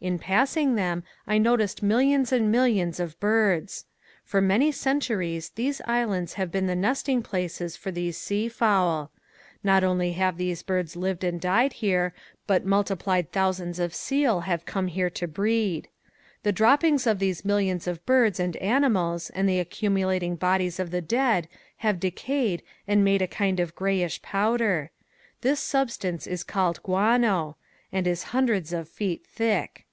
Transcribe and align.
In 0.00 0.20
passing 0.20 0.76
them 0.76 1.02
I 1.26 1.38
noticed 1.38 1.82
millions 1.82 2.30
and 2.30 2.52
millions 2.52 3.00
of 3.00 3.18
birds. 3.18 3.84
For 4.22 4.40
many 4.40 4.70
centuries 4.70 5.50
these 5.50 5.80
islands 5.86 6.34
have 6.34 6.52
been 6.52 6.68
the 6.68 6.76
nesting 6.76 7.20
places 7.20 7.76
for 7.76 7.90
these 7.90 8.16
sea 8.16 8.48
fowl. 8.48 9.10
Not 9.64 9.82
only 9.82 10.12
have 10.12 10.36
these 10.36 10.62
birds 10.62 10.94
lived 10.94 11.24
and 11.24 11.40
died 11.40 11.72
here 11.72 12.14
but 12.46 12.64
multiplied 12.64 13.32
thousands 13.32 13.80
of 13.80 13.92
seal 13.92 14.42
have 14.42 14.64
come 14.64 14.86
here 14.86 15.10
to 15.10 15.26
breed. 15.26 15.88
The 16.44 16.52
droppings 16.52 17.04
of 17.04 17.18
these 17.18 17.44
millions 17.44 17.88
of 17.88 18.06
birds 18.06 18.38
and 18.38 18.54
animals 18.58 19.30
and 19.30 19.48
the 19.48 19.58
accumulating 19.58 20.36
bodies 20.36 20.78
of 20.78 20.92
the 20.92 21.02
dead 21.02 21.48
have 21.78 21.98
decayed 21.98 22.62
and 22.86 23.02
made 23.02 23.20
a 23.20 23.26
kind 23.26 23.58
of 23.58 23.74
grayish 23.74 24.22
powder. 24.22 24.92
This 25.40 25.58
substance 25.58 26.28
is 26.28 26.44
called 26.44 26.84
guano 26.84 27.56
and 27.90 28.06
it 28.06 28.10
is 28.10 28.22
hundreds 28.30 28.72
of 28.72 28.88
feet 28.88 29.26
thick. 29.26 29.86